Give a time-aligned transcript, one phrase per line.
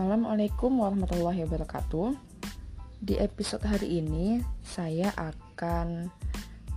[0.00, 2.16] Assalamualaikum warahmatullahi wabarakatuh.
[3.04, 6.08] Di episode hari ini saya akan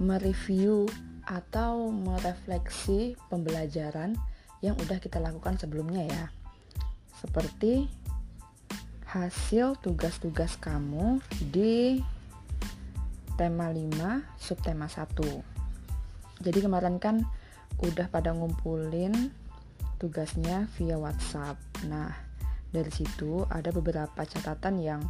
[0.04, 0.92] mereview
[1.24, 4.20] atau merefleksi pembelajaran
[4.60, 6.26] yang udah kita lakukan sebelumnya ya.
[7.16, 7.88] Seperti
[9.08, 12.04] hasil tugas-tugas kamu di
[13.40, 16.44] tema 5 subtema 1.
[16.44, 17.24] Jadi kemarin kan
[17.80, 19.32] udah pada ngumpulin
[19.96, 21.56] tugasnya via WhatsApp.
[21.88, 22.23] Nah,
[22.74, 25.02] dari situ ada beberapa catatan yang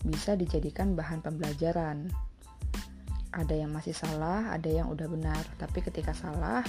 [0.00, 2.08] bisa dijadikan bahan pembelajaran.
[3.30, 5.44] Ada yang masih salah, ada yang udah benar.
[5.60, 6.64] Tapi ketika salah,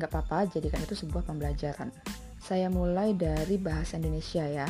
[0.00, 1.92] nggak apa-apa, jadikan itu sebuah pembelajaran.
[2.40, 4.66] Saya mulai dari bahasa Indonesia ya.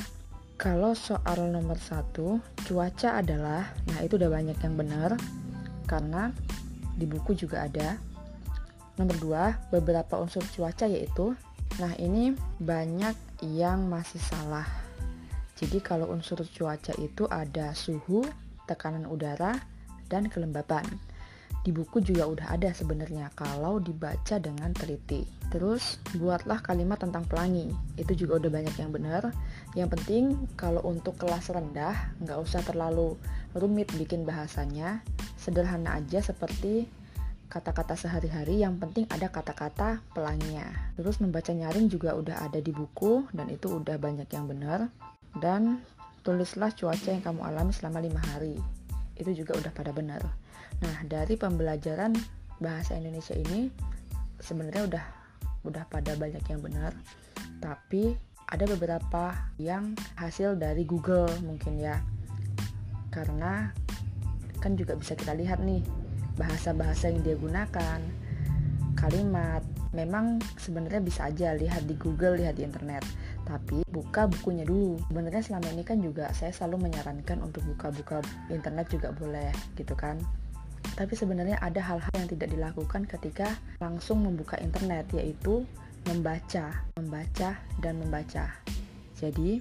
[0.61, 5.17] Kalau soal nomor satu, cuaca adalah, nah itu udah banyak yang benar,
[5.89, 6.35] karena
[7.01, 7.97] di buku juga ada.
[9.01, 11.33] Nomor dua, beberapa unsur cuaca yaitu,
[11.81, 14.90] nah ini banyak yang masih salah
[15.61, 18.25] jadi kalau unsur cuaca itu ada suhu,
[18.65, 19.61] tekanan udara,
[20.09, 20.89] dan kelembapan.
[21.61, 25.29] Di buku juga udah ada sebenarnya kalau dibaca dengan teliti.
[25.53, 27.69] Terus buatlah kalimat tentang pelangi.
[28.01, 29.29] Itu juga udah banyak yang benar.
[29.77, 30.25] Yang penting
[30.57, 33.21] kalau untuk kelas rendah nggak usah terlalu
[33.53, 35.05] rumit bikin bahasanya.
[35.37, 36.89] Sederhana aja seperti
[37.53, 40.65] kata-kata sehari-hari yang penting ada kata-kata pelanginya.
[40.97, 44.89] Terus membaca nyaring juga udah ada di buku dan itu udah banyak yang benar
[45.39, 45.79] dan
[46.27, 48.59] tulislah cuaca yang kamu alami selama lima hari.
[49.15, 50.23] Itu juga udah pada benar.
[50.83, 52.17] Nah dari pembelajaran
[52.59, 53.71] bahasa Indonesia ini
[54.41, 55.05] sebenarnya udah
[55.69, 56.93] udah pada banyak yang benar.
[57.61, 58.17] Tapi
[58.51, 62.01] ada beberapa yang hasil dari Google mungkin ya.
[63.15, 63.71] Karena
[64.59, 65.81] kan juga bisa kita lihat nih
[66.37, 68.01] bahasa-bahasa yang dia gunakan
[68.97, 73.03] kalimat memang sebenarnya bisa aja lihat di Google, lihat di internet.
[73.51, 74.95] Tapi buka bukunya dulu.
[75.11, 80.23] Sebenarnya selama ini kan juga saya selalu menyarankan untuk buka-buka internet juga boleh gitu kan.
[80.95, 85.67] Tapi sebenarnya ada hal-hal yang tidak dilakukan ketika langsung membuka internet yaitu
[86.07, 88.55] membaca, membaca dan membaca.
[89.19, 89.59] Jadi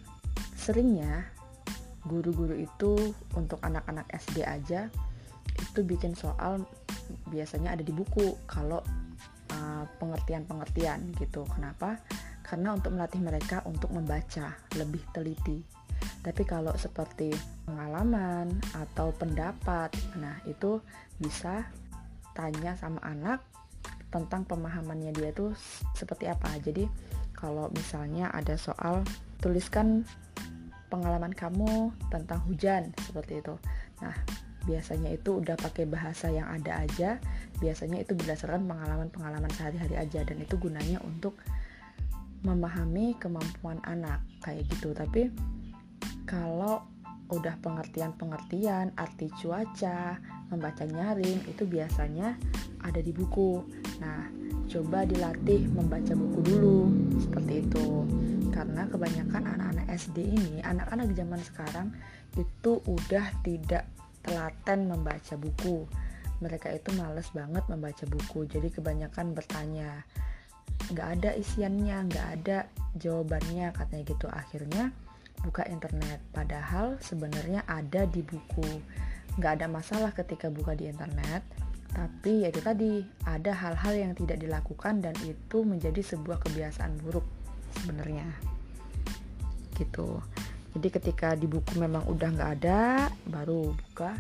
[0.54, 1.26] seringnya
[2.06, 2.94] guru-guru itu
[3.34, 4.88] untuk anak-anak SD aja
[5.58, 6.62] itu bikin soal
[7.28, 8.80] biasanya ada di buku kalau
[9.50, 11.42] Eh, pengertian-pengertian gitu.
[11.50, 11.98] Kenapa?
[12.50, 15.62] Karena untuk melatih mereka untuk membaca lebih teliti.
[16.26, 17.30] Tapi kalau seperti
[17.70, 20.82] pengalaman atau pendapat, nah itu
[21.22, 21.70] bisa
[22.34, 23.46] tanya sama anak
[24.10, 25.54] tentang pemahamannya dia tuh
[25.94, 26.50] seperti apa.
[26.58, 26.90] Jadi
[27.38, 29.06] kalau misalnya ada soal
[29.40, 30.02] tuliskan
[30.90, 33.54] pengalaman kamu tentang hujan seperti itu.
[34.02, 34.16] Nah,
[34.66, 37.22] biasanya itu udah pakai bahasa yang ada aja
[37.64, 41.40] biasanya itu berdasarkan pengalaman-pengalaman sehari-hari aja dan itu gunanya untuk
[42.46, 45.30] memahami kemampuan anak kayak gitu tapi
[46.24, 46.86] kalau
[47.30, 50.18] udah pengertian-pengertian arti cuaca
[50.50, 52.40] membaca nyaring itu biasanya
[52.82, 53.62] ada di buku
[54.02, 54.26] nah
[54.70, 56.80] coba dilatih membaca buku dulu
[57.22, 57.88] seperti itu
[58.50, 61.88] karena kebanyakan anak-anak SD ini anak-anak zaman sekarang
[62.38, 63.90] itu udah tidak
[64.24, 65.88] telaten membaca buku.
[66.40, 70.06] Mereka itu males banget membaca buku, jadi kebanyakan bertanya.
[70.90, 72.58] Nggak ada isiannya, nggak ada
[72.98, 74.28] jawabannya, katanya gitu.
[74.30, 74.94] Akhirnya
[75.46, 78.82] buka internet, padahal sebenarnya ada di buku.
[79.40, 81.46] Nggak ada masalah ketika buka di internet,
[81.94, 87.26] tapi ya itu tadi, ada hal-hal yang tidak dilakukan dan itu menjadi sebuah kebiasaan buruk
[87.78, 88.28] sebenarnya.
[89.78, 90.20] Gitu
[90.78, 94.14] jadi ketika di buku memang udah nggak ada baru buka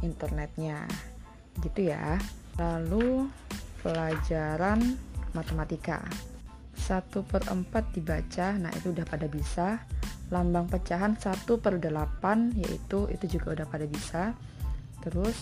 [0.00, 0.88] internetnya
[1.60, 2.16] gitu ya
[2.56, 3.28] lalu
[3.84, 4.96] pelajaran
[5.32, 6.04] matematika
[6.76, 9.84] 1 per 4 dibaca nah itu udah pada bisa
[10.30, 14.32] lambang pecahan 1 per 8 yaitu itu juga udah pada bisa
[15.02, 15.34] terus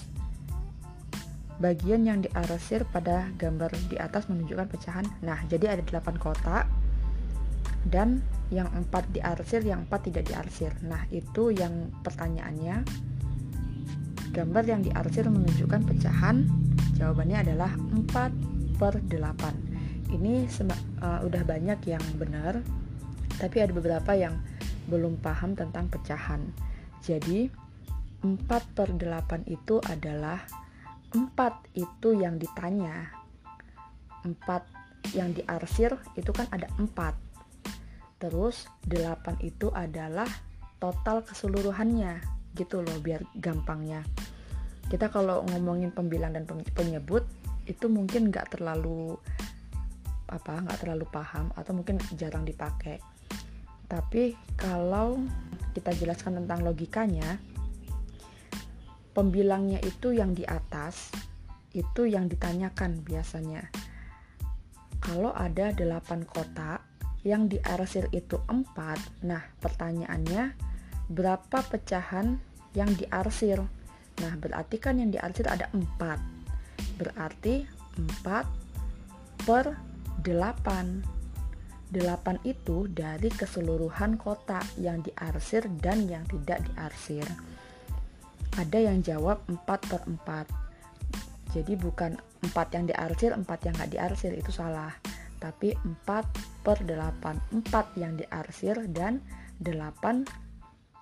[1.59, 6.67] bagian yang diarsir pada gambar di atas menunjukkan pecahan nah jadi ada 8 kotak
[7.89, 10.73] dan yang empat diarsir, yang empat tidak diarsir.
[10.85, 12.85] Nah, itu yang pertanyaannya.
[14.33, 16.49] Gambar yang diarsir menunjukkan pecahan.
[16.97, 19.68] Jawabannya adalah 4 per 8.
[20.09, 20.49] Ini
[21.05, 22.61] uh, udah banyak yang benar,
[23.37, 24.41] tapi ada beberapa yang
[24.89, 26.41] belum paham tentang pecahan.
[27.05, 27.53] Jadi,
[28.25, 30.41] 4 per 8 itu adalah
[31.13, 33.13] 4 itu yang ditanya.
[34.25, 37.29] 4 yang diarsir itu kan ada 4
[38.19, 40.27] Terus 8 itu adalah
[40.83, 42.19] total keseluruhannya
[42.59, 44.03] gitu loh biar gampangnya.
[44.91, 46.43] Kita kalau ngomongin pembilang dan
[46.75, 47.23] penyebut
[47.71, 49.15] itu mungkin nggak terlalu
[50.29, 53.01] apa nggak terlalu paham atau mungkin jarang dipakai.
[53.89, 55.17] Tapi kalau
[55.73, 57.41] kita jelaskan tentang logikanya,
[59.17, 61.09] pembilangnya itu yang di atas
[61.73, 63.73] itu yang ditanyakan biasanya.
[65.01, 66.85] Kalau ada 8 kotak
[67.25, 70.53] yang diarsir itu 4, nah pertanyaannya
[71.09, 72.37] berapa pecahan
[72.77, 73.65] yang diarsir?
[74.19, 75.81] Nah, berarti kan yang diarsir ada 4.
[76.99, 77.65] Berarti
[77.97, 79.88] 4 per
[80.29, 81.97] 8.
[81.97, 87.25] 8 itu dari keseluruhan kotak yang diarsir dan yang tidak diarsir.
[88.61, 94.33] Ada yang jawab 4 per 4 jadi bukan 4 yang diarsir 4 yang nggak diarsir
[94.37, 94.93] itu salah.
[95.41, 96.05] Tapi 4
[96.61, 99.25] per 8 4 yang diarsir dan
[99.65, 100.29] 8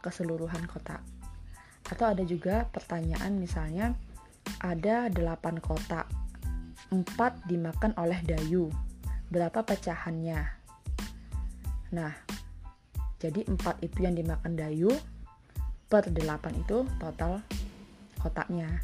[0.06, 1.02] keseluruhan kotak
[1.87, 3.94] atau ada juga pertanyaan misalnya
[4.62, 6.06] ada 8 kotak
[6.90, 8.70] 4 dimakan oleh Dayu
[9.31, 10.40] berapa pecahannya?
[11.94, 12.12] Nah
[13.17, 14.93] jadi 4 itu yang dimakan Dayu
[15.88, 17.40] per 8 itu total
[18.20, 18.82] kotaknya.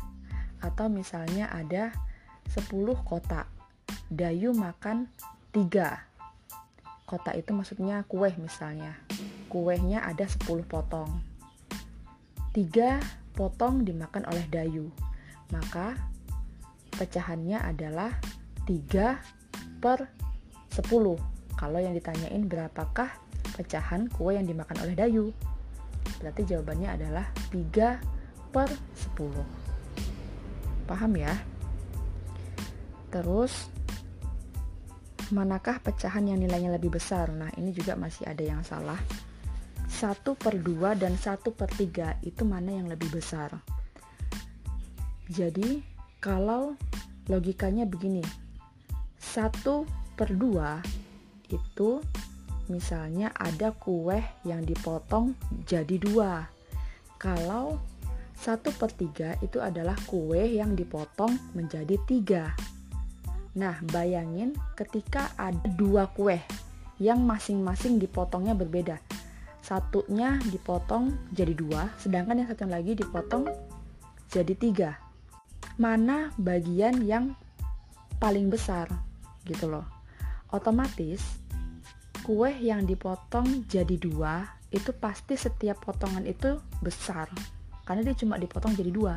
[0.62, 1.92] Atau misalnya ada
[2.48, 2.70] 10
[3.04, 3.50] kotak.
[4.08, 5.08] Dayu makan
[5.52, 6.12] 3
[7.04, 8.96] kotak itu maksudnya kue misalnya.
[9.52, 11.20] Kuehnya ada 10 potong.
[12.56, 13.02] 3
[13.36, 14.88] potong dimakan oleh Dayu.
[15.52, 15.92] Maka
[16.96, 18.16] pecahannya adalah
[18.64, 19.20] 3
[19.82, 20.08] per
[20.72, 20.88] 10
[21.56, 23.12] kalau yang ditanyain berapakah
[23.54, 25.30] pecahan kue yang dimakan oleh Dayu
[26.22, 27.98] Berarti jawabannya adalah 3
[28.54, 28.70] per
[29.18, 29.42] 10.
[30.86, 31.34] Paham ya?
[33.10, 33.66] Terus,
[35.34, 37.34] manakah pecahan yang nilainya lebih besar?
[37.34, 38.98] Nah, ini juga masih ada yang salah.
[39.90, 43.52] 1 per 2 dan 1 per 3 itu mana yang lebih besar?
[45.26, 45.82] Jadi,
[46.22, 46.78] kalau
[47.26, 48.22] logikanya begini,
[49.18, 52.00] 1 per 2 itu
[52.70, 55.36] Misalnya ada kue yang dipotong
[55.66, 56.46] jadi dua.
[57.18, 57.76] Kalau
[58.32, 62.44] satu per tiga itu adalah kue yang dipotong menjadi tiga.
[63.58, 66.40] Nah, bayangin ketika ada dua kue
[67.02, 68.96] yang masing-masing dipotongnya berbeda.
[69.60, 73.52] Satunya dipotong jadi dua, sedangkan yang satu lagi dipotong
[74.32, 74.90] jadi tiga.
[75.76, 77.36] Mana bagian yang
[78.16, 78.88] paling besar
[79.44, 79.91] gitu loh.
[80.52, 81.40] Otomatis
[82.22, 87.26] kue yang dipotong jadi dua itu pasti setiap potongan itu besar
[87.88, 89.16] karena dia cuma dipotong jadi dua.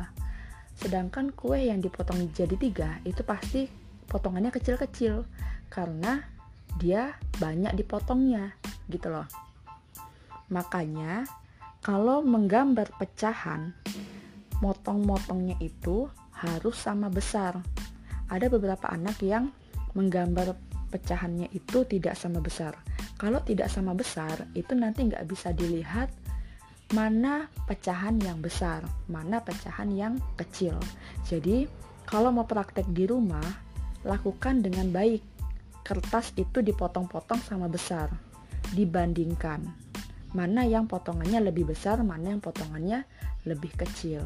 [0.76, 3.68] Sedangkan kue yang dipotong jadi tiga itu pasti
[4.08, 5.28] potongannya kecil-kecil
[5.68, 6.24] karena
[6.80, 8.56] dia banyak dipotongnya
[8.88, 9.28] gitu loh.
[10.52, 11.28] Makanya
[11.80, 13.76] kalau menggambar pecahan
[14.64, 17.60] motong-motongnya itu harus sama besar.
[18.26, 19.54] Ada beberapa anak yang
[19.94, 22.78] menggambar pecahannya itu tidak sama besar
[23.16, 26.12] kalau tidak sama besar, itu nanti nggak bisa dilihat
[26.92, 30.76] mana pecahan yang besar, mana pecahan yang kecil.
[31.24, 31.64] Jadi,
[32.04, 33.44] kalau mau praktek di rumah,
[34.04, 35.24] lakukan dengan baik.
[35.80, 38.12] Kertas itu dipotong-potong sama besar,
[38.76, 39.64] dibandingkan
[40.36, 43.08] mana yang potongannya lebih besar, mana yang potongannya
[43.48, 44.20] lebih kecil.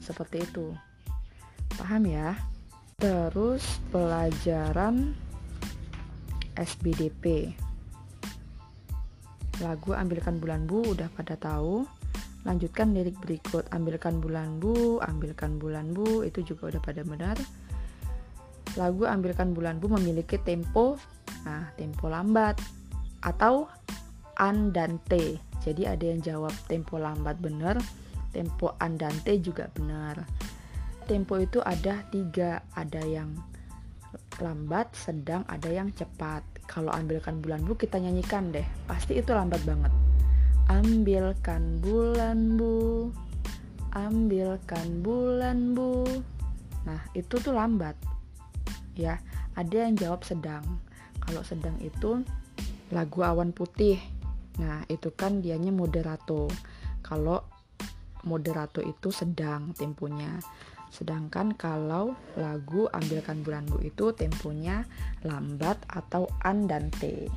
[0.00, 0.72] Seperti itu.
[1.76, 2.38] Paham ya?
[2.96, 5.12] Terus pelajaran
[6.60, 7.56] SBDP
[9.60, 11.84] lagu Ambilkan Bulan Bu udah pada tahu.
[12.48, 17.36] Lanjutkan lirik berikut Ambilkan Bulan Bu, Ambilkan Bulan Bu itu juga udah pada benar.
[18.80, 20.96] Lagu Ambilkan Bulan Bu memiliki tempo
[21.44, 22.60] nah tempo lambat
[23.24, 23.68] atau
[24.40, 25.40] andante.
[25.60, 27.76] Jadi ada yang jawab tempo lambat benar,
[28.32, 30.24] tempo andante juga benar.
[31.04, 33.36] Tempo itu ada tiga, ada yang
[34.40, 36.42] lambat, sedang, ada yang cepat.
[36.66, 38.64] Kalau ambilkan bulan bu kita nyanyikan deh.
[38.88, 39.92] Pasti itu lambat banget.
[40.70, 43.10] Ambilkan bulan bu.
[43.92, 46.06] Ambilkan bulan bu.
[46.86, 47.98] Nah itu tuh lambat.
[48.96, 49.20] Ya
[49.58, 50.62] ada yang jawab sedang.
[51.20, 52.22] Kalau sedang itu
[52.94, 53.98] lagu awan putih.
[54.62, 56.46] Nah itu kan dianya moderato.
[57.02, 57.42] Kalau
[58.24, 60.40] moderato itu sedang temponya
[60.90, 64.82] Sedangkan kalau lagu Ambilkan Bulanmu itu temponya
[65.22, 67.30] lambat atau andante.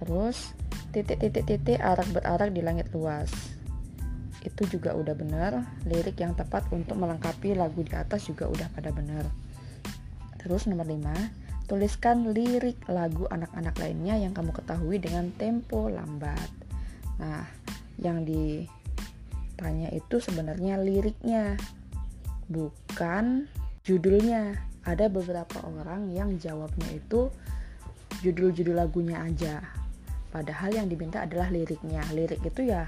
[0.00, 0.56] Terus
[0.96, 3.28] titik-titik-titik arak berarak di langit luas.
[4.40, 5.52] Itu juga udah benar.
[5.84, 9.28] Lirik yang tepat untuk melengkapi lagu di atas juga udah pada benar.
[10.40, 16.48] Terus nomor 5, tuliskan lirik lagu anak-anak lainnya yang kamu ketahui dengan tempo lambat.
[17.20, 17.44] Nah,
[18.00, 18.22] yang
[19.58, 21.58] ditanya itu sebenarnya liriknya
[22.46, 23.50] bukan
[23.82, 24.54] judulnya.
[24.86, 27.26] Ada beberapa orang yang jawabnya itu
[28.22, 29.58] judul-judul lagunya aja.
[30.30, 32.06] Padahal yang diminta adalah liriknya.
[32.14, 32.86] Lirik itu ya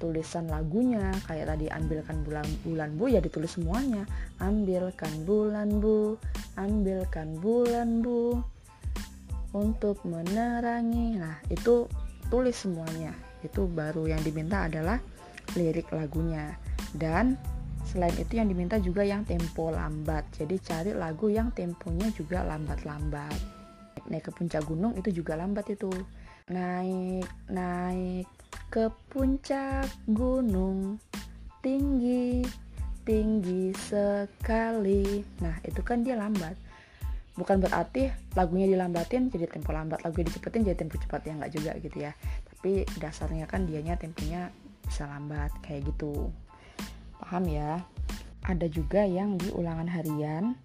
[0.00, 4.08] tulisan lagunya kayak tadi ambilkan bulan bulan bu ya ditulis semuanya
[4.40, 6.18] ambilkan bulan bu
[6.56, 8.42] ambilkan bulan bu
[9.54, 11.86] untuk menerangi nah itu
[12.30, 13.10] tulis semuanya
[13.42, 14.98] itu baru yang diminta adalah
[15.56, 16.56] lirik lagunya.
[16.92, 17.36] Dan
[17.88, 20.28] selain itu yang diminta juga yang tempo lambat.
[20.36, 23.38] Jadi cari lagu yang temponya juga lambat-lambat.
[24.08, 25.92] Naik ke puncak gunung itu juga lambat itu.
[26.52, 28.28] Naik naik
[28.68, 31.00] ke puncak gunung.
[31.64, 32.44] Tinggi
[33.08, 35.24] tinggi sekali.
[35.40, 36.56] Nah itu kan dia lambat.
[37.38, 40.04] Bukan berarti lagunya dilambatin jadi tempo lambat.
[40.04, 41.24] Lagunya dicepetin jadi tempo cepat.
[41.24, 42.12] Ya nggak juga gitu ya.
[42.52, 44.52] Tapi dasarnya kan dianya temponya
[44.88, 46.32] bisa lambat kayak gitu
[47.20, 47.84] paham ya
[48.48, 50.56] ada juga yang di ulangan harian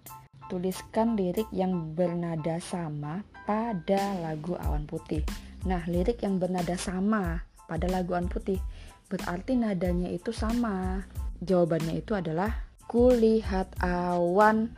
[0.48, 5.20] tuliskan lirik yang bernada sama pada lagu awan putih
[5.68, 8.60] nah lirik yang bernada sama pada lagu An Putih.
[9.08, 11.04] Berarti nadanya itu sama.
[11.44, 12.52] Jawabannya itu adalah
[12.88, 14.72] kulihat awan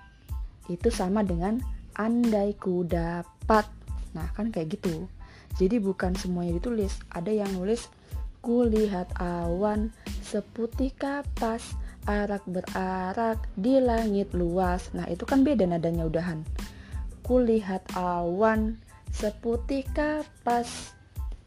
[0.67, 1.63] itu sama dengan
[1.95, 3.67] andai ku dapat.
[4.17, 5.07] Nah, kan kayak gitu.
[5.57, 6.97] Jadi bukan semuanya ditulis.
[7.13, 7.87] Ada yang nulis
[8.45, 9.93] kulihat awan
[10.25, 11.77] seputih kapas
[12.07, 14.91] arak berarak di langit luas.
[14.95, 16.47] Nah, itu kan beda nadanya udahan.
[17.27, 18.79] Kulihat awan
[19.11, 20.95] seputih kapas.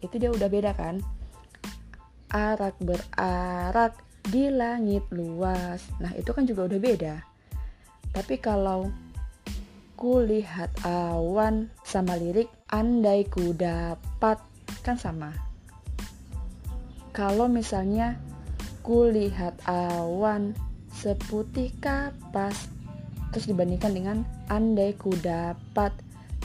[0.04, 1.00] Itu dia udah beda kan?
[2.30, 3.98] arak berarak
[4.30, 5.82] di langit luas.
[5.98, 7.16] Nah, itu kan juga udah beda.
[8.14, 8.90] Tapi kalau
[9.98, 14.38] kulihat awan sama lirik andai ku dapat
[14.86, 15.49] kan sama.
[17.20, 18.16] Kalau misalnya
[18.80, 20.56] kulihat awan
[20.88, 22.72] seputih kapas
[23.36, 25.92] terus dibandingkan dengan andai ku dapat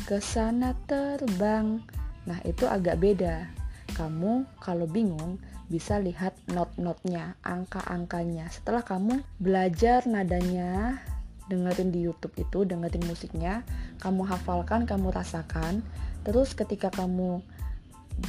[0.03, 1.79] ke sana terbang.
[2.27, 3.55] Nah, itu agak beda.
[3.95, 5.39] Kamu kalau bingung
[5.71, 8.51] bisa lihat not-notnya, angka-angkanya.
[8.51, 10.99] Setelah kamu belajar nadanya,
[11.47, 13.63] dengerin di YouTube itu, dengerin musiknya,
[14.03, 15.87] kamu hafalkan, kamu rasakan.
[16.27, 17.47] Terus ketika kamu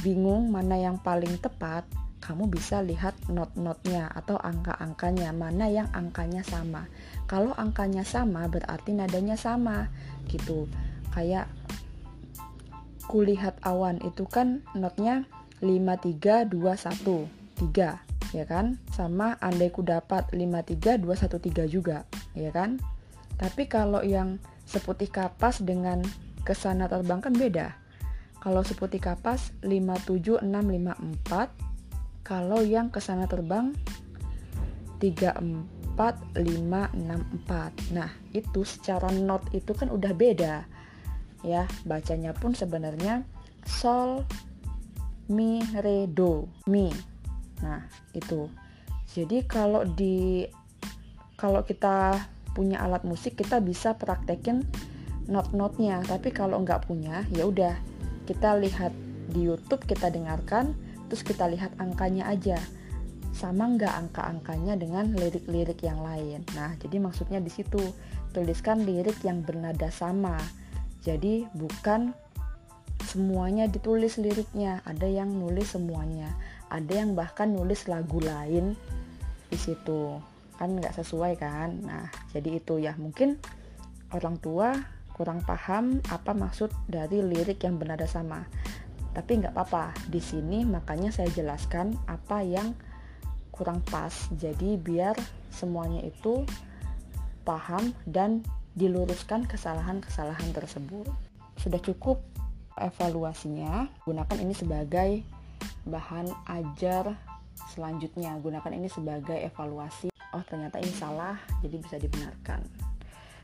[0.06, 1.82] bingung mana yang paling tepat,
[2.20, 6.88] kamu bisa lihat not-notnya atau angka-angkanya, mana yang angkanya sama.
[7.30, 9.86] Kalau angkanya sama berarti nadanya sama
[10.26, 10.66] gitu.
[11.14, 11.46] Kayak
[13.06, 15.22] kulihat awan itu kan notnya
[15.62, 17.30] 5321
[17.72, 22.02] 3 ya kan sama andai ku dapat 53213 juga
[22.34, 22.82] ya kan
[23.38, 26.02] tapi kalau yang seputih kapas dengan
[26.42, 27.78] ke sana terbang kan beda
[28.42, 31.75] kalau seputih kapas 57654
[32.26, 33.70] kalau yang ke sana terbang
[34.98, 40.66] 34564 nah itu secara not itu kan udah beda.
[41.46, 43.22] Ya bacanya pun sebenarnya
[43.62, 44.26] sol
[45.30, 46.90] mi re do mi.
[47.62, 48.50] Nah itu.
[49.14, 50.42] Jadi kalau di
[51.38, 52.18] kalau kita
[52.58, 54.66] punya alat musik kita bisa praktekin
[55.30, 56.02] not-notnya.
[56.02, 57.78] Tapi kalau nggak punya ya udah
[58.26, 58.90] kita lihat
[59.30, 62.58] di YouTube kita dengarkan terus kita lihat angkanya aja.
[63.36, 66.40] Sama nggak angka-angkanya dengan lirik-lirik yang lain.
[66.56, 67.80] Nah jadi maksudnya di situ
[68.32, 70.40] tuliskan lirik yang bernada sama.
[71.04, 72.16] Jadi bukan
[73.04, 76.32] semuanya ditulis liriknya ada yang nulis semuanya.
[76.72, 78.72] Ada yang bahkan nulis lagu lain
[79.52, 80.16] di situ.
[80.56, 81.84] Kan nggak sesuai kan?
[81.84, 82.96] Nah jadi itu ya.
[82.96, 83.36] Mungkin
[84.16, 84.72] orang tua
[85.16, 88.44] kurang paham apa maksud dari lirik yang bernada sama
[89.16, 89.96] tapi nggak apa-apa.
[90.12, 92.76] Di sini makanya saya jelaskan apa yang
[93.48, 94.12] kurang pas.
[94.36, 95.16] Jadi biar
[95.48, 96.44] semuanya itu
[97.48, 98.44] paham dan
[98.76, 101.08] diluruskan kesalahan-kesalahan tersebut.
[101.56, 102.20] Sudah cukup
[102.76, 103.88] evaluasinya.
[104.04, 105.24] Gunakan ini sebagai
[105.88, 107.16] bahan ajar
[107.72, 108.36] selanjutnya.
[108.36, 110.12] Gunakan ini sebagai evaluasi.
[110.36, 112.60] Oh ternyata ini salah jadi bisa dibenarkan.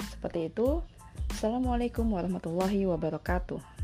[0.04, 0.84] Seperti itu.
[1.32, 3.81] Assalamualaikum warahmatullahi wabarakatuh